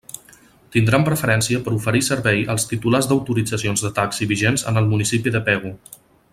[0.75, 5.37] Tindran preferència per a oferir servei els titulars d'autoritzacions de taxi vigents en el municipi
[5.37, 5.77] de Pego.